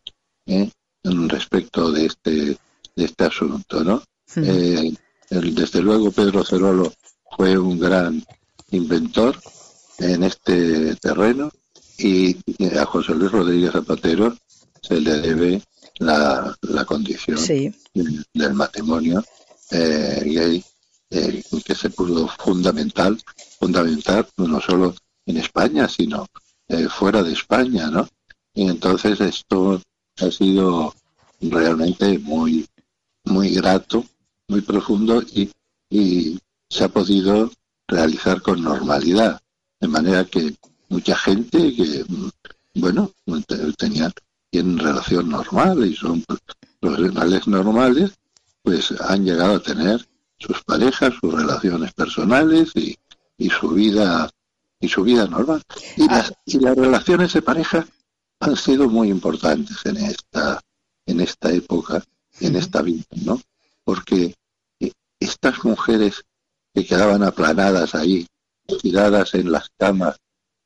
[0.46, 0.70] ¿eh?
[1.02, 2.58] respecto de este,
[2.98, 4.02] de este asunto, ¿no?
[4.36, 4.92] Eh,
[5.30, 6.92] desde luego Pedro Cerolo
[7.36, 8.24] fue un gran
[8.72, 9.38] inventor
[9.98, 11.50] en este terreno
[11.96, 12.36] y
[12.76, 14.36] a José Luis Rodríguez Zapatero
[14.82, 15.62] se le debe
[15.98, 19.24] la, la condición del, matrimonio
[19.70, 20.64] eh, gay
[21.10, 23.18] eh, que se pudo fundamental
[23.58, 24.94] fundamental no solo
[25.26, 26.26] en España sino
[26.68, 28.08] eh, fuera de España no
[28.54, 29.80] y entonces esto
[30.20, 30.94] ha sido
[31.40, 32.68] realmente muy
[33.28, 34.04] muy grato
[34.48, 35.50] muy profundo y,
[35.90, 36.38] y
[36.68, 37.50] se ha podido
[37.86, 39.40] realizar con normalidad
[39.80, 40.54] de manera que
[40.88, 42.04] mucha gente que
[42.74, 43.12] bueno
[43.76, 44.12] tenían
[44.50, 46.24] tienen relación normal y son
[46.80, 48.12] profesionales normales,
[48.62, 50.06] pues han llegado a tener
[50.38, 52.96] sus parejas, sus relaciones personales y,
[53.36, 54.30] y su vida
[54.80, 55.62] y su vida normal.
[55.96, 56.08] Y ah.
[56.08, 57.86] las, y las relaciones de pareja
[58.40, 60.60] han sido muy importantes en esta
[61.06, 62.04] en esta época,
[62.40, 63.40] en esta vida, ¿no?
[63.84, 64.34] Porque
[65.20, 66.22] estas mujeres
[66.74, 68.26] que quedaban aplanadas ahí,
[68.82, 70.16] tiradas en las camas,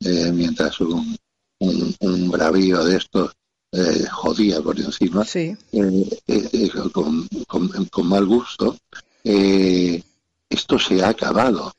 [0.00, 1.16] eh, mientras un,
[1.60, 3.32] un, un bravío de estos
[3.74, 5.56] eh, jodía por encima, eh,
[6.26, 8.76] eh, con, con, mal gusto,
[9.24, 11.72] esto se ha acabado.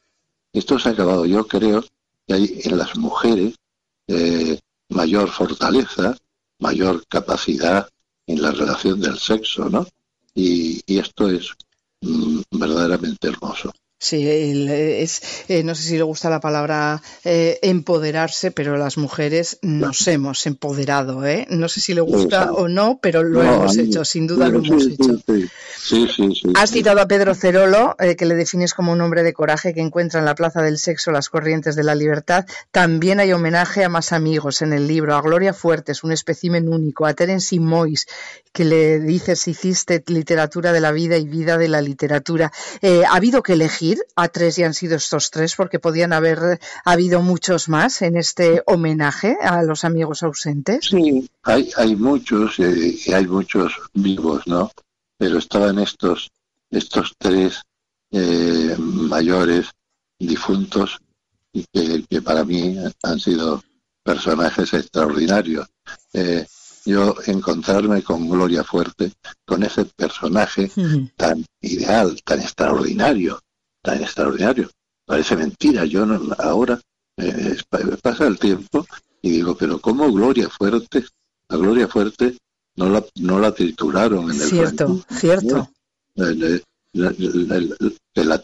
[0.52, 1.28] Esto se ha acabado.
[1.28, 1.86] Yo creo
[2.26, 3.54] que hay en las mujeres
[4.90, 6.18] mayor fortaleza,
[6.58, 7.88] mayor capacidad
[8.28, 9.88] en la relación del sexo, ¿no?
[10.36, 11.52] Y, y esto es
[12.02, 13.72] mm, verdaderamente hermoso.
[14.04, 19.60] Sí, es, eh, no sé si le gusta la palabra eh, empoderarse, pero las mujeres
[19.62, 21.48] nos hemos empoderado, ¿eh?
[21.50, 24.88] No sé si le gusta o no, pero lo hemos hecho, sin duda lo hemos
[24.88, 25.22] hecho.
[25.78, 29.32] Sí, sí, Has citado a Pedro Cerolo, eh, que le defines como un hombre de
[29.32, 32.46] coraje que encuentra en la Plaza del Sexo las corrientes de la libertad.
[32.72, 37.06] También hay homenaje a más amigos en el libro, a Gloria Fuertes, un espécimen único,
[37.06, 38.06] a Terence Mois,
[38.52, 42.52] que le dices hiciste literatura de la vida y vida de la literatura.
[42.82, 43.93] ¿Ha habido que elegir?
[44.16, 48.64] A tres y han sido estos tres porque podían haber habido muchos más en este
[48.66, 50.86] homenaje a los amigos ausentes.
[50.86, 54.72] Sí, hay, hay muchos eh, y hay muchos vivos, ¿no?
[55.18, 56.32] Pero estaban estos,
[56.70, 57.62] estos tres
[58.12, 59.72] eh, mayores
[60.20, 61.00] difuntos
[61.52, 63.64] y que, para mí han sido
[64.04, 65.68] personajes extraordinarios.
[66.14, 66.46] Eh,
[66.86, 69.14] yo encontrarme con Gloria Fuerte,
[69.46, 70.70] con ese personaje
[71.16, 73.40] tan ideal, tan extraordinario,
[73.84, 74.70] tan extraordinario.
[75.06, 75.86] Parece mentira.
[75.86, 76.06] Yo
[76.40, 76.80] ahora
[77.18, 77.58] eh,
[78.02, 78.88] pasa el tiempo
[79.22, 81.06] y digo, pero ¿cómo Gloria Fuerte?
[81.50, 82.38] La Gloria Fuerte
[82.76, 85.70] no la, no la trituraron en el Cierto, cierto.
[86.16, 88.44] que la,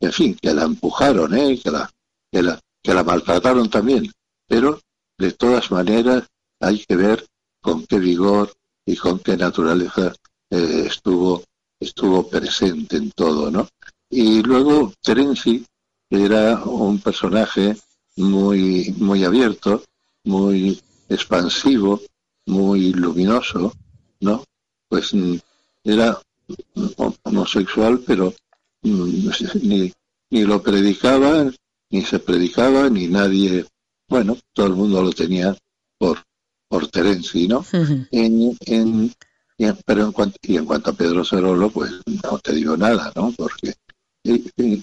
[0.00, 1.58] en fin, que la empujaron, ¿eh?
[1.62, 1.90] que, la,
[2.30, 4.10] que, la, que la maltrataron también.
[4.46, 4.80] Pero,
[5.16, 6.24] de todas maneras,
[6.60, 7.24] hay que ver
[7.62, 8.52] con qué vigor
[8.84, 10.14] y con qué naturaleza
[10.50, 11.42] eh, estuvo
[11.80, 13.68] estuvo presente en todo, ¿no?
[14.16, 15.66] Y luego Terenzi
[16.08, 17.76] era un personaje
[18.14, 19.82] muy, muy abierto,
[20.22, 22.00] muy expansivo,
[22.46, 23.72] muy luminoso,
[24.20, 24.44] ¿no?
[24.88, 25.34] Pues mm,
[25.82, 26.22] era
[27.24, 28.32] homosexual, pero
[28.82, 29.30] mm,
[29.62, 29.92] ni,
[30.30, 31.50] ni lo predicaba,
[31.90, 33.66] ni se predicaba, ni nadie,
[34.08, 35.56] bueno, todo el mundo lo tenía
[35.98, 36.22] por,
[36.68, 37.66] por Terenzi, ¿no?
[38.12, 39.12] en, en,
[39.84, 43.32] pero en cuanto, y en cuanto a Pedro Cerolo, pues no te digo nada, ¿no?
[43.36, 43.74] Porque
[44.24, 44.82] y,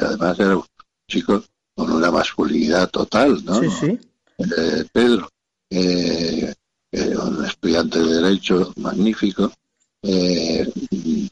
[0.00, 0.64] además era un
[1.06, 3.60] chico con una masculinidad total, ¿no?
[3.60, 3.98] Sí, sí.
[4.38, 5.28] Eh, Pedro,
[5.70, 6.54] eh,
[6.92, 9.52] eh, un estudiante de Derecho magnífico,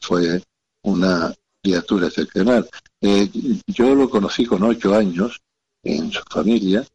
[0.01, 0.41] fue
[0.83, 2.69] una criatura excepcional.
[3.67, 5.41] yo lo conocí con ocho años
[5.83, 6.85] en su familia,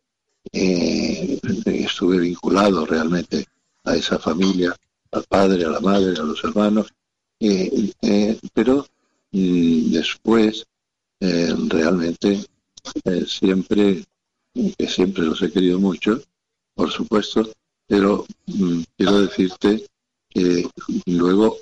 [0.53, 3.47] estuve vinculado realmente
[3.85, 4.77] a esa familia,
[5.11, 6.93] al padre, a la madre, a los hermanos,
[8.55, 8.87] pero
[9.33, 10.64] y después
[11.21, 12.45] eh, realmente
[13.05, 14.05] eh, siempre
[14.55, 16.21] que siempre los he querido mucho
[16.75, 17.51] por supuesto
[17.87, 19.87] pero mm, quiero decirte
[20.29, 20.68] que
[21.07, 21.57] luego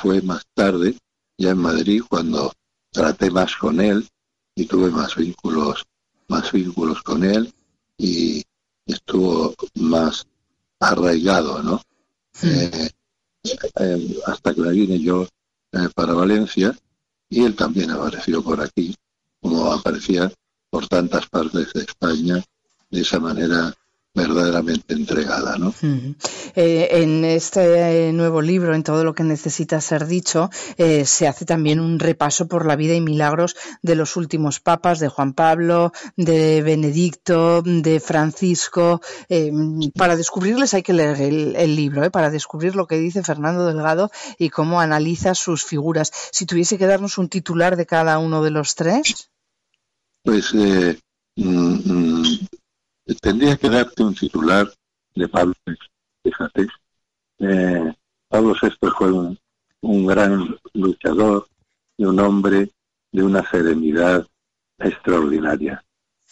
[0.00, 0.96] fue más tarde
[1.36, 2.52] ya en Madrid cuando
[2.90, 4.06] traté más con él
[4.54, 5.84] y tuve más vínculos
[6.28, 7.52] más vínculos con él
[7.98, 8.42] y
[8.86, 10.24] estuvo más
[10.78, 11.82] arraigado no
[12.42, 12.90] eh,
[14.26, 15.26] hasta que me vine yo
[15.72, 16.76] eh, para Valencia
[17.28, 18.94] y él también apareció por aquí,
[19.40, 20.32] como aparecía
[20.70, 22.42] por tantas partes de España
[22.90, 23.74] de esa manera
[24.16, 25.58] verdaderamente entregada.
[25.58, 25.74] ¿no?
[26.56, 31.44] Eh, en este nuevo libro, en todo lo que necesita ser dicho, eh, se hace
[31.44, 35.92] también un repaso por la vida y milagros de los últimos papas, de Juan Pablo,
[36.16, 39.02] de Benedicto, de Francisco.
[39.28, 39.52] Eh,
[39.94, 44.48] para descubrirles hay que leer el, libro, para descubrir lo que dice Fernando Delgado y
[44.48, 46.10] cómo analiza sus figuras.
[46.32, 49.30] Si tuviese que darnos un titular de cada uno de los tres.
[50.22, 50.94] Pues mm,
[51.36, 52.46] mm,
[53.14, 54.68] tendría que darte un titular
[55.14, 55.76] de Pablo VI.
[56.24, 56.66] Fíjate,
[57.38, 57.94] eh,
[58.28, 61.46] Pablo VI fue un, gran luchador
[61.96, 62.70] y un hombre
[63.12, 64.26] de una serenidad
[64.78, 65.82] extraordinaria,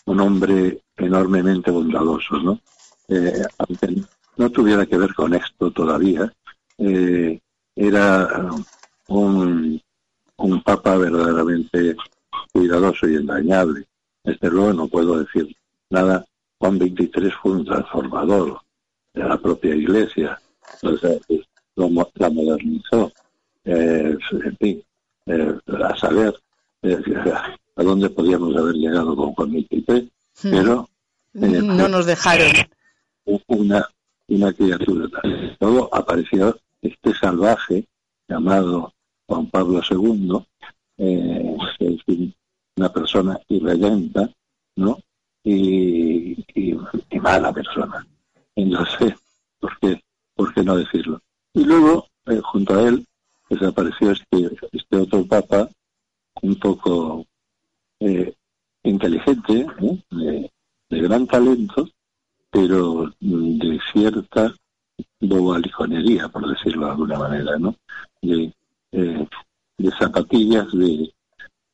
[0.07, 2.61] un hombre enormemente bondadoso, ¿no?
[3.09, 4.03] Eh, aunque
[4.37, 6.33] no tuviera que ver con esto todavía,
[6.79, 7.41] eh,
[7.77, 8.51] era
[9.09, 9.81] un,
[10.37, 11.97] un papa verdaderamente
[12.53, 13.87] cuidadoso y engañable.
[14.25, 15.55] Desde luego no puedo decir
[15.91, 16.25] nada
[16.65, 18.59] Juan 23 fue un transformador
[19.13, 20.41] de la propia iglesia,
[21.77, 23.13] la modernizó,
[23.67, 24.83] eh, en fin,
[25.27, 26.35] eh, a saber
[26.81, 26.97] eh,
[27.77, 30.51] a dónde podíamos haber llegado con Juan 23, hmm.
[30.51, 30.89] pero
[31.35, 32.51] no nos dejaron
[33.49, 33.87] una,
[34.29, 35.21] una criatura.
[35.61, 37.87] Luego apareció este salvaje
[38.27, 38.91] llamado
[39.27, 40.43] Juan Pablo II,
[40.97, 42.31] es
[42.77, 44.31] una persona irredenta,
[44.77, 44.97] ¿no?
[45.45, 48.05] Y, y, mala persona.
[48.57, 49.15] Entonces,
[49.61, 50.03] ¿por qué,
[50.35, 51.21] ¿por qué no decirlo?
[51.53, 53.07] Y luego, eh, junto a él,
[53.49, 55.69] desapareció este, este otro papa,
[56.43, 57.25] un poco
[58.01, 58.35] eh,
[58.83, 59.67] inteligente,
[60.11, 60.51] de,
[60.91, 61.89] gran talento,
[62.51, 64.55] pero de cierta
[65.21, 67.75] bobaliconería, por decirlo de alguna manera, ¿no?
[68.23, 68.53] De,
[68.93, 69.29] eh,
[69.77, 71.13] de zapatillas de,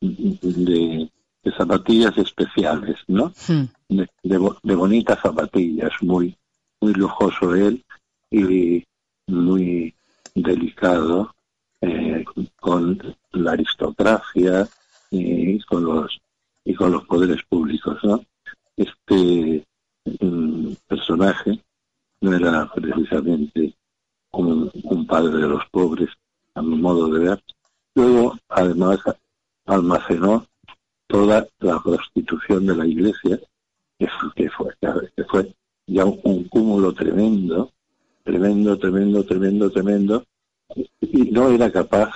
[0.01, 1.09] de
[1.43, 3.33] de zapatillas especiales, ¿no?
[3.47, 3.65] Hmm.
[3.89, 6.35] De, bonitas zapatillas, muy,
[6.79, 7.83] muy lujoso él
[8.29, 8.83] y
[9.27, 9.93] muy
[10.35, 11.33] delicado
[11.81, 12.23] eh,
[12.59, 14.67] con la aristocracia
[15.09, 16.19] y con los
[16.63, 18.23] y con los poderes públicos, ¿no?
[18.77, 19.65] Este
[20.19, 21.59] mm, personaje
[22.21, 23.75] no era precisamente
[24.31, 26.09] un, un padre de los pobres,
[26.53, 27.43] a mi modo de ver.
[27.95, 28.99] Luego, además,
[29.65, 30.45] almacenó
[31.11, 33.37] toda la prostitución de la iglesia,
[33.99, 34.07] que,
[34.49, 34.73] fue,
[35.15, 35.53] que fue
[35.85, 37.69] ya un, cúmulo tremendo,
[38.23, 40.25] tremendo, tremendo, tremendo, tremendo,
[41.01, 42.13] y no era capaz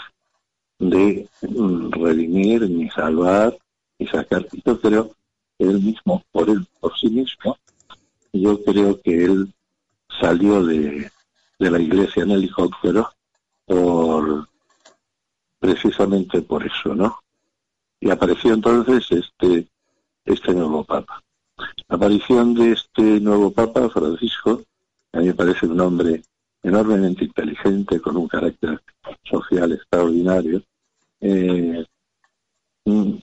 [0.80, 3.58] de mm, redimir, ni salvar,
[4.00, 4.48] ni sacar.
[4.66, 5.12] Yo creo
[5.58, 7.58] que él mismo, por él, por sí mismo,
[8.32, 9.54] yo creo que él
[10.22, 11.12] salió de,
[11.60, 13.10] de la iglesia en helicóptero
[13.66, 14.48] por
[15.60, 17.25] precisamente por eso, ¿no?
[18.06, 19.68] Y apareció entonces este,
[20.26, 21.24] este nuevo Papa.
[21.88, 24.62] La aparición de este nuevo Papa, Francisco,
[25.12, 26.22] a mí me parece un hombre
[26.62, 28.80] enormemente inteligente, con un carácter
[29.24, 30.62] social extraordinario,
[31.20, 31.84] eh,
[32.86, 33.14] mm,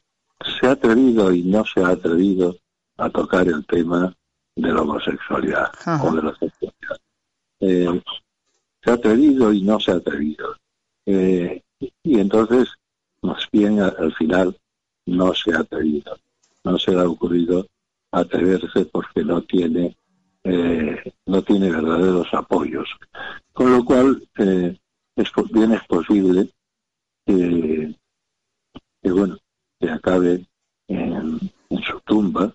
[0.61, 2.57] se ha atrevido y no se ha atrevido
[2.97, 4.13] a tocar el tema
[4.57, 5.71] de la homosexualidad
[6.03, 6.97] o de la sexualidad.
[7.61, 8.03] Eh,
[8.83, 10.57] se ha atrevido y no se ha atrevido.
[11.07, 11.63] Eh,
[12.03, 12.69] y entonces,
[13.23, 14.57] más bien al final,
[15.07, 16.17] no se ha atrevido,
[16.65, 17.67] no se le ha ocurrido
[18.11, 19.97] atreverse porque no tiene
[20.45, 22.89] eh, no tiene verdaderos apoyos.
[23.53, 24.77] Con lo cual, eh,
[25.17, 26.49] es, bien es posible
[27.25, 27.95] que,
[29.05, 29.39] bueno,
[29.79, 30.47] que acabe
[30.89, 31.39] en,
[31.87, 32.55] su tumba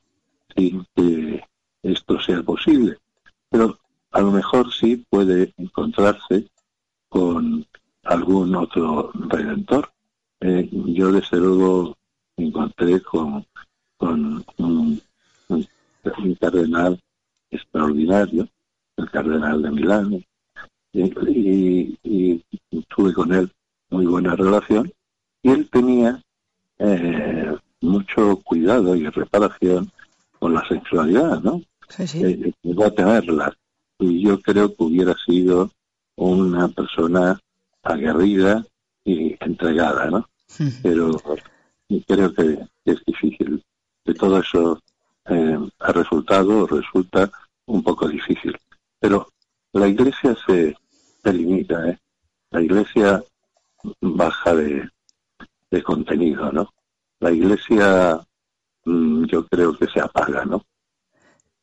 [0.56, 1.44] sin que
[1.84, 2.98] esto sea posible.
[3.50, 3.80] Pero
[4.12, 6.48] a lo mejor sí puede encontrarse
[7.10, 7.66] con
[8.04, 9.92] algún otro redentor.
[10.42, 11.98] Eh, yo desde luego
[12.38, 13.46] encontré con,
[13.98, 15.02] con un,
[16.40, 17.00] cardenal
[17.52, 18.48] extraordinario,
[18.98, 20.26] el cardenal de Milán,
[20.94, 22.44] y,
[22.96, 23.52] tuve con él
[23.90, 24.92] muy buena relación,
[25.44, 26.22] y él tenía
[26.80, 29.92] eh, mucho cuidado y reparación
[30.40, 31.62] con la sexualidad, ¿no?
[31.90, 32.24] Sí, sí.
[32.24, 33.54] Eh, a tenerla.
[34.00, 35.72] Y yo creo que hubiera sido
[36.16, 37.40] una persona
[37.84, 38.66] aguerrida
[39.04, 40.28] y entregada, ¿no?
[40.84, 41.12] Pero
[42.08, 43.64] creo que es difícil.
[44.06, 44.82] De todo eso
[45.26, 47.30] eh, ha resultado, resulta
[47.66, 48.58] un poco difícil.
[49.00, 49.28] Pero
[49.74, 50.76] la iglesia se,
[51.26, 52.00] limita, ¿eh?
[52.52, 53.22] La iglesia
[54.00, 54.90] baja de,
[55.70, 56.74] de contenido, ¿no?
[57.20, 58.20] La iglesia
[58.86, 60.64] mm, yo creo que se apaga, ¿no?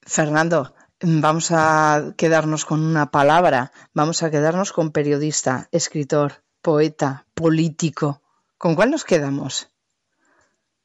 [0.03, 6.45] Fernando, vamos a quedarnos con una palabra, vamos a quedarnos con periodista, escritor.
[6.61, 8.23] poeta, político.
[8.57, 9.74] ¿Con cuál nos quedamos?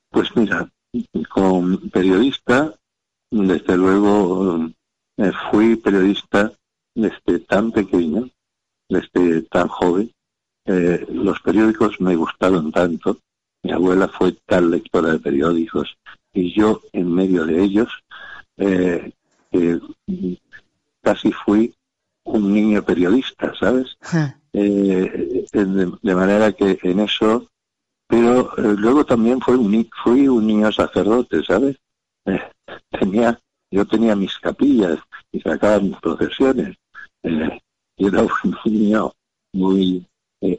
[0.09, 0.69] Pues mira,
[1.29, 2.73] con periodista,
[3.31, 4.69] desde luego
[5.17, 6.51] eh, fui periodista
[6.95, 8.29] desde tan pequeño,
[8.89, 10.11] desde tan joven.
[10.65, 13.17] Eh, los periódicos me gustaron tanto.
[13.63, 15.97] Mi abuela fue tal lectora de periódicos
[16.33, 17.89] y yo en medio de ellos
[18.57, 19.11] eh,
[21.01, 21.73] casi fui
[22.23, 23.97] un niño periodista, ¿sabes?
[24.53, 27.47] Eh, de, manera que en eso,
[28.09, 31.77] pero eh, luego también fui un, fui un niño sacerdote, ¿sabes?
[32.25, 32.41] Eh,
[32.89, 33.39] tenía,
[33.69, 34.97] yo tenía mis capillas
[35.31, 36.75] y sacaba mis procesiones.
[37.23, 39.13] y era un niño
[39.53, 40.03] muy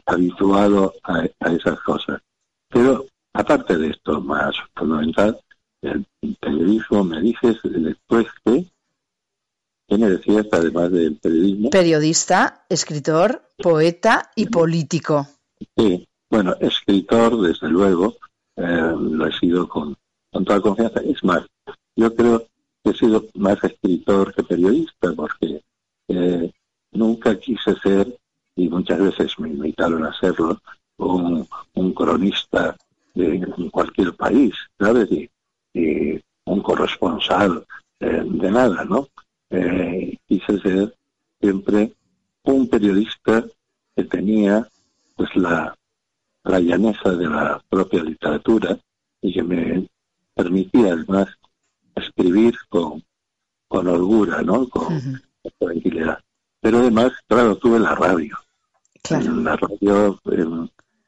[0.07, 2.23] habituado a, a, esas cosas.
[2.69, 5.37] Pero aparte de esto, más fundamental,
[5.83, 6.07] el
[6.41, 8.65] periodismo me dices después que
[9.91, 11.71] ¿Qué me decías además del periodismo?
[11.71, 15.27] Periodista, escritor, poeta y político.
[15.77, 18.17] Sí, bueno, escritor, desde luego,
[18.57, 19.97] eh, lo he sido con,
[20.33, 21.01] con toda confianza.
[21.01, 21.45] Es más,
[21.97, 22.47] yo creo
[22.83, 25.63] que he sido más escritor que periodista, porque
[26.09, 26.51] eh,
[26.93, 28.17] nunca quise ser,
[28.57, 30.61] y muchas veces me invitaron a hacerlo,
[30.97, 32.77] un, un cronista
[33.15, 35.11] de cualquier país, ¿sabes?
[35.11, 35.31] Y,
[36.47, 37.65] un corresponsal
[38.01, 39.07] eh, de nada, ¿no?
[39.51, 40.95] eh, quise ser
[41.41, 41.93] siempre
[42.45, 43.45] un periodista
[43.95, 44.67] que tenía
[45.17, 45.77] pues la,
[46.45, 48.79] la llaneza de la propia literatura
[49.21, 49.89] y que me
[50.35, 51.29] permitía además
[51.95, 53.03] escribir con,
[53.69, 54.69] con holgura, ¿no?
[54.69, 55.21] Con,
[55.59, 56.19] tranquilidad.
[56.61, 58.37] Pero además, claro, tuve la radio.
[59.11, 60.21] La radio,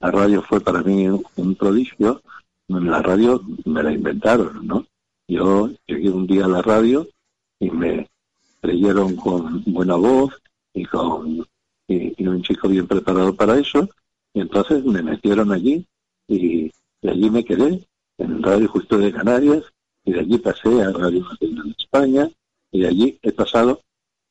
[0.01, 2.23] la radio fue para mí un prodigio.
[2.69, 4.87] La radio me la inventaron, ¿no?
[5.29, 7.07] Yo llegué un día a la radio
[7.59, 8.09] y me
[8.61, 10.33] creyeron con buena voz
[10.73, 11.47] y con
[11.89, 13.89] y, un chico bien preparado para eso
[14.35, 15.87] y entonces me metieron allí
[16.29, 16.73] y,
[17.03, 17.87] allí me quedé
[18.19, 19.65] en Radio Justo de Canarias
[20.05, 22.31] y de allí pasé a Radio Nacional de España
[22.71, 23.81] y de allí he pasado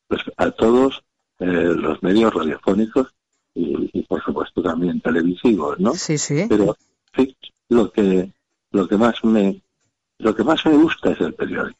[0.07, 1.03] pues, a todos
[1.39, 3.07] eh, los medios radiofónicos
[3.53, 5.93] y, por supuesto también televisivos, ¿no?
[5.93, 6.45] Sí, sí.
[6.47, 6.77] Pero
[7.15, 7.35] sí,
[7.67, 8.31] lo que
[8.71, 9.61] lo que más me
[10.19, 11.77] lo que más me gusta es el periódico.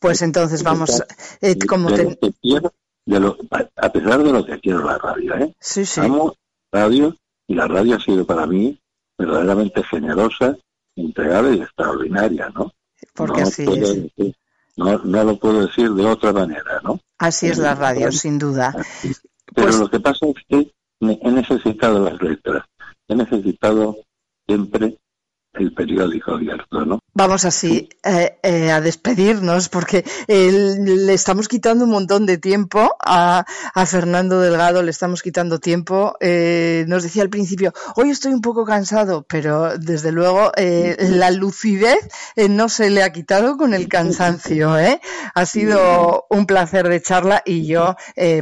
[0.00, 1.02] Pues entonces vamos,
[1.40, 2.16] eh, como de
[3.76, 5.54] a pesar de lo que quiero la radio, ¿eh?
[5.58, 6.00] Sí, sí.
[6.00, 6.36] Amo
[6.70, 7.16] radio
[7.46, 8.78] y la radio ha sido para mí
[9.18, 10.56] verdaderamente generosa,
[10.96, 12.72] entregada y extraordinaria, ¿no?
[13.14, 13.64] Porque así
[14.16, 14.34] es.
[14.76, 17.00] no, no lo puedo decir de otra manera, ¿no?
[17.18, 18.74] Así es la radio, sin duda.
[19.54, 22.64] Pero pues lo que pasa es que he necesitado las letras,
[23.08, 23.96] he necesitado
[24.46, 24.98] siempre
[25.54, 26.98] el periódico abierto, ¿no?
[27.14, 33.44] Vamos así eh, eh, a despedirnos porque le estamos quitando un montón de tiempo a,
[33.86, 36.16] Fernando Delgado, le estamos quitando tiempo.
[36.20, 42.08] Eh, nos decía al principio, hoy estoy un poco cansado, pero desde luego la lucidez
[42.48, 44.74] no se le ha quitado con el cansancio.
[45.34, 47.94] Ha sido un placer de charla y yo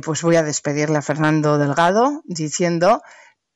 [0.05, 3.03] pues voy a despedirle a Fernando Delgado diciendo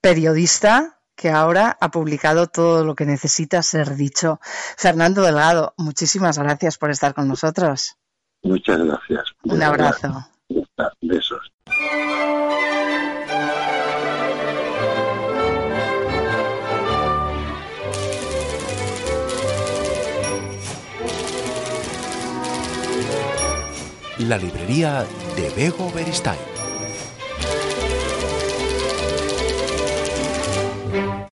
[0.01, 4.41] periodista, que ahora ha publicado todo lo que necesita ser dicho.
[4.77, 7.97] Fernando Delgado, muchísimas gracias por estar con nosotros.
[8.43, 9.25] Muchas gracias.
[9.45, 10.27] Un abrazo.
[11.01, 11.53] Besos.
[24.19, 25.05] La librería
[25.37, 26.54] de Bego Beristain